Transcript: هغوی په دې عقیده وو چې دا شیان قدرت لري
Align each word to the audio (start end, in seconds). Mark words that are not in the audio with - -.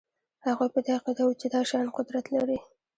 هغوی 0.47 0.69
په 0.73 0.79
دې 0.85 0.91
عقیده 0.97 1.23
وو 1.25 1.39
چې 1.41 1.47
دا 1.53 1.61
شیان 1.69 1.87
قدرت 1.97 2.25
لري 2.35 2.59